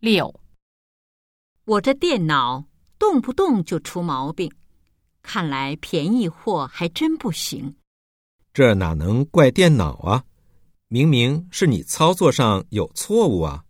[0.00, 0.40] 六，
[1.66, 2.64] 我这电脑
[2.98, 4.50] 动不动就出毛病，
[5.20, 7.76] 看来便宜货还真不行。
[8.54, 10.24] 这哪能怪电脑啊？
[10.88, 13.66] 明明是你操作上有错误啊！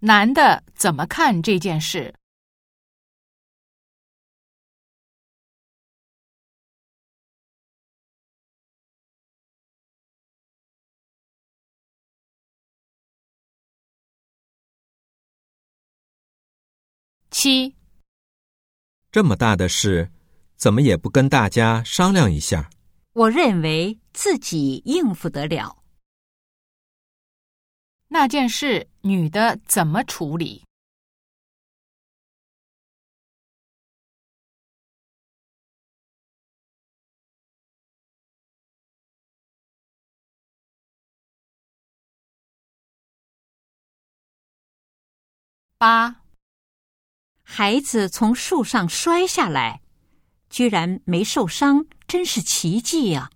[0.00, 2.14] 男的怎么看这件事？
[17.40, 17.72] 七，
[19.12, 20.10] 这么大的事，
[20.56, 22.68] 怎么也不跟大家商量一下？
[23.12, 25.84] 我认为自己应付得了。
[28.08, 30.64] 那件事，女的怎么处理？
[45.78, 46.22] 八，
[47.50, 49.80] 孩子从树上摔下来，
[50.50, 53.30] 居然没受伤，真是奇迹呀！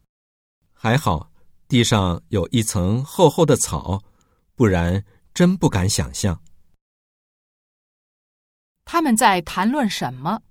[0.74, 1.32] 还好
[1.66, 4.02] 地上有一层厚厚的草，
[4.54, 5.02] 不然
[5.32, 6.38] 真不敢想象。
[8.84, 10.42] 他们在谈论什么？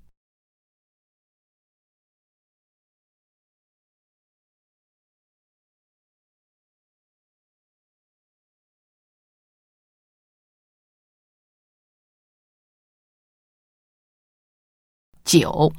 [15.31, 15.71] 九，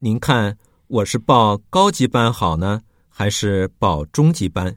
[0.00, 0.58] 您看，
[0.88, 4.76] 我是报高级班好呢，还是报中级班？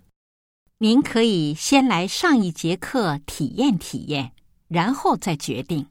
[0.77, 4.31] 您可以先来上一节课体验体验，
[4.67, 5.87] 然后再决定。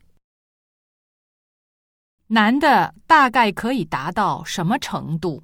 [2.28, 5.42] 男的大概可以达到什么程度？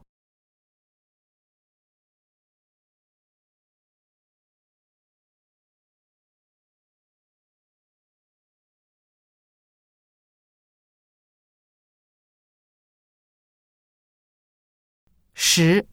[15.43, 15.87] 十，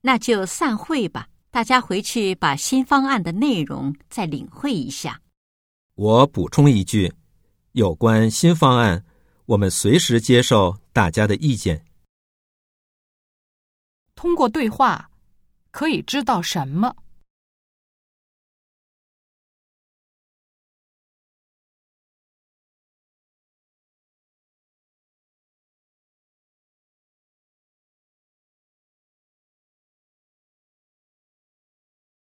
[0.00, 5.20] 那就散会吧，大家回去把新方案的内容再领会一下。
[5.94, 7.12] 我补充一句，
[7.72, 9.04] 有关新方案，
[9.44, 11.84] 我们随时接受大家的意见。
[14.14, 15.10] 通过对话
[15.70, 16.96] 可以知道什么？